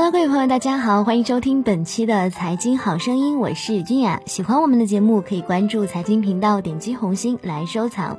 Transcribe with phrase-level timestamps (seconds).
[0.00, 4.22] Hello，各位朋友，大家好，欢迎收听本期的财经好声音，我是君雅。
[4.26, 8.16] 喜欢我们的节目，可以关注财经频道，点击红心来收藏。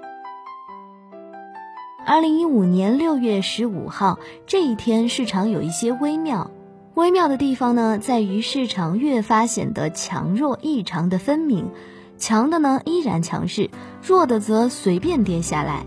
[2.06, 6.52] 二零一五年六月十五号这一天，市场有一些微妙。
[6.96, 11.70] 微妙的地方呢，在于市场越发显得强弱异常的分明，
[12.18, 13.70] 强的呢依然强势，
[14.06, 15.86] 弱的则随便跌下来。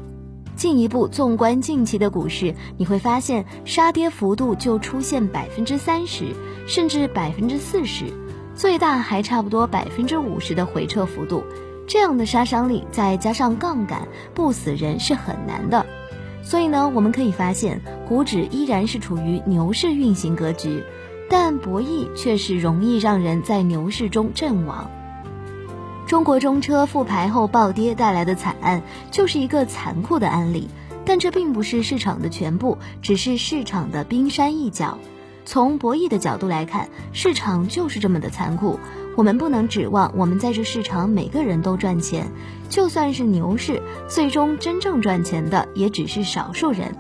[0.57, 6.35] 进一步纵观近期的股市，你会发现杀跌幅度就出现百分之三十，
[6.67, 8.07] 甚至百分之四十，
[8.55, 11.43] 最大还差不多百分之五十的回撤幅度。
[11.89, 15.85] 这样的杀伤力，再加上杠杆，不死人是很难的。
[16.43, 20.83] 所以呢，我们可以发现，股指依然是处于牛市运行格局，
[21.29, 24.91] 但博弈却是容易让人在牛市中阵亡。
[26.13, 30.69] 中国中车复牌后暴跌带来的惨案，就是一个残酷的案例。
[31.07, 34.99] 但这并不是市场的全部，只是市场的冰山一角。
[35.47, 38.79] 从博弈的角度来看，市场就是这么的残酷。
[39.17, 42.31] 我们不能指望我们在这市场每个人都赚钱，
[42.69, 46.95] 就算是牛市，最终真正赚钱的也只是少数人，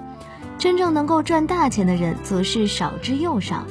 [0.57, 3.67] 真正能够赚大钱的人则是少之又少。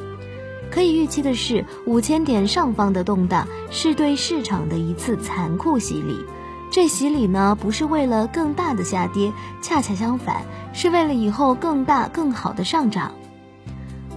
[0.72, 6.17] 可以预期的是，五千点上方的动荡是对市场的一次残酷洗礼。
[6.72, 13.11] 这洗礼呢，不是为了更大的下跌，恰恰相反，是为了以后更大更好的上涨。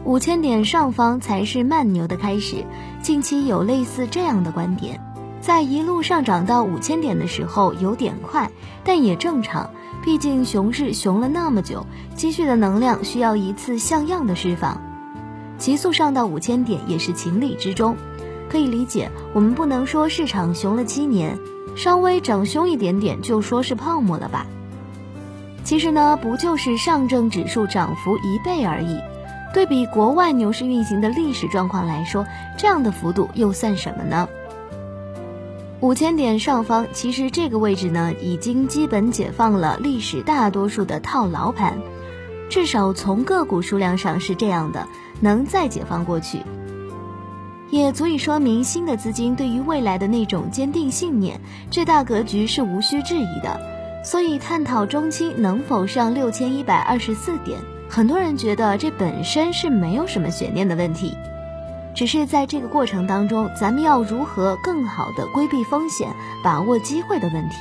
[0.04, 2.64] 五千点上方才是慢牛的开始。
[3.02, 5.00] 近期有类似这样的观点，
[5.40, 8.50] 在一路上涨到五千点的时候有点快，
[8.84, 9.70] 但也正常，
[10.04, 14.93] 毕竟熊市熊了那么久，积蓄的能量需要一次像样的释放。
[15.64, 17.96] 急速上到五千点也是情理之中，
[18.50, 19.10] 可以理解。
[19.32, 21.38] 我们不能说市场熊了七年，
[21.74, 24.46] 稍微涨凶一点点就说是泡沫了吧？
[25.64, 29.00] 其实呢，不就是上证指数涨幅一倍而已。
[29.54, 32.26] 对比国外牛市运行的历史状况来说，
[32.58, 34.28] 这样的幅度又算什么呢？
[35.80, 41.78] 五千点上方，其实这个位置呢，已经基本解放了历史大多数的套牢盘，
[42.50, 44.86] 至少从个股数量上是这样的，
[45.24, 46.42] 能再解放过去，
[47.70, 51.40] 也足以说明新的资金对于未来的那种坚定信念，
[51.70, 53.58] 这大格局是无需质疑的。
[54.04, 57.58] 所以，探讨中期能否上六千一百二十四点。
[57.88, 61.16] 很多人觉得这本身是没有什么悬念的问题，
[61.94, 66.06] 只是在这个过程当中，咱们要如何更好的规避风险、
[66.42, 67.56] 把握机会的问题。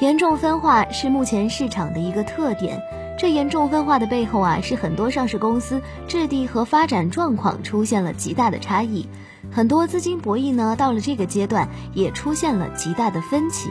[0.00, 2.78] 严重分化是目前市场的一个特点，
[3.22, 9.08] 这严重分化的背后啊，是很多上市公司质地和发展状况出现了极大的差异，
[9.52, 13.70] 很多资金博弈呢，到了这个阶段也出现了极大的分歧。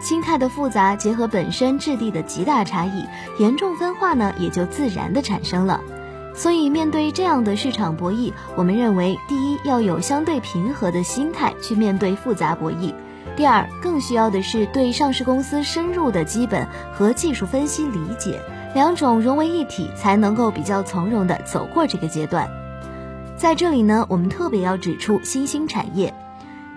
[0.00, 3.04] 心态的复杂结合本身质地的极大差异，
[3.40, 5.80] 严重分化呢也就自然的产生了。
[6.36, 12.94] 所以面对这样的市场博弈，我们认为，第一要有相对平和的心态去面对复杂博弈；
[13.34, 18.40] 第二，更需要的是对上市公司深入的基本和技术分析理解，
[18.74, 22.48] 两种融为一体，才能够比较从容的走过这个阶段。
[23.36, 26.12] 在这里呢，我们特别要指出新兴产业。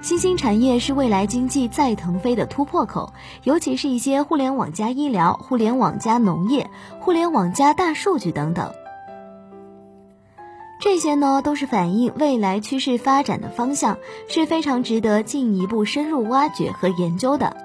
[0.01, 3.13] 新兴产业是未来经济再腾飞的突破口，
[3.44, 6.68] 尤其是一些互联网加医疗、互联网加农业、
[7.00, 8.72] 互联网加大数据等等，
[10.80, 17.56] 这些呢都是反映未来趋势发展的方向，是非常值得进一步深入挖掘和研究的。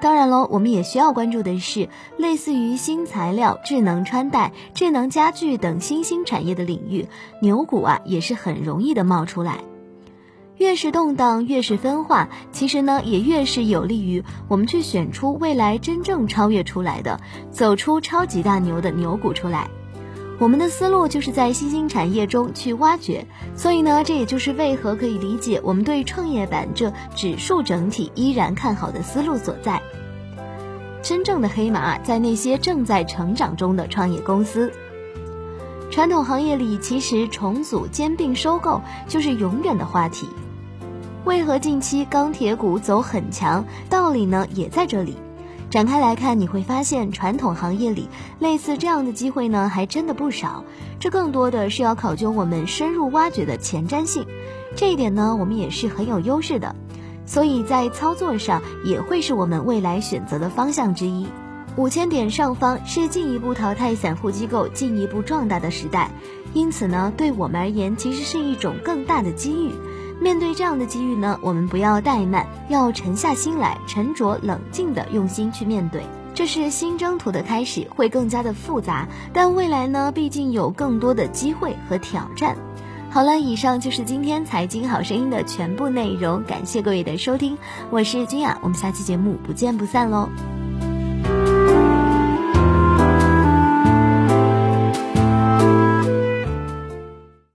[0.00, 1.88] 当然喽，我们也需要关注的是，
[2.18, 7.06] 类似于新材料、智能穿戴、智能家居等新兴产业的领域，
[7.40, 9.58] 牛股啊也是很容易的冒出来。
[10.56, 19.68] 越是动荡，越是分化，其实呢，也越是有利于我们去选出未来真正超越出来的、走出超级大牛的牛股出来。
[20.40, 29.80] 我们的思路就是在新兴产业中去挖掘，所以呢，这也就是为何可以理解我们对创业板这指数整体依然看好的思路所在。
[31.02, 34.72] 真正的黑马在那些正在成长中的创业公司。
[35.90, 40.28] 传统行业里，其实重组、兼并、收购就是永远的话题。
[41.24, 43.64] 为何近期钢铁股走很强？
[43.88, 45.16] 道理呢也在这里。
[45.70, 48.08] 展开来看，你会发现传统行业里
[48.38, 50.64] 类似这样的机会呢，还真的不少。
[51.00, 54.24] 这更多的是要考究我们深入挖掘的前瞻性，
[54.76, 56.76] 这一点呢，我们也是很有优势的。
[57.26, 61.26] 所以在操作上也会是我们未来选择的方向之一。
[61.76, 66.10] 五千点上方是进一步淘汰散户机构、进一步壮大的时代，
[66.52, 69.72] 因此呢，对我们而言其实是一种更大的机遇。
[70.24, 76.02] 面对这样的机遇呢，我们不要怠慢，要沉下心来，沉着冷静的用心去面对。
[76.32, 82.56] 这是新征途的开始，会更加的复杂，但未来呢，毕竟有更多的机会和挑战。
[83.10, 87.58] 好了，以上就是今天财经好声音的全部内容，感谢各位的收听，
[87.90, 90.30] 我是君雅，我们下期节目不见不散喽。